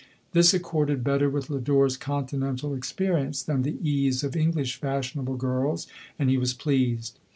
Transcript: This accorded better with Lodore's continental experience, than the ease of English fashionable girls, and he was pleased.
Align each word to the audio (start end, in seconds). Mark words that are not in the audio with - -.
This 0.31 0.51
accorded 0.51 1.03
better 1.03 1.29
with 1.29 1.51
Lodore's 1.51 1.95
continental 1.95 2.73
experience, 2.73 3.43
than 3.43 3.61
the 3.61 3.77
ease 3.87 4.23
of 4.23 4.35
English 4.35 4.77
fashionable 4.77 5.37
girls, 5.37 5.85
and 6.17 6.27
he 6.27 6.39
was 6.39 6.55
pleased. 6.55 7.19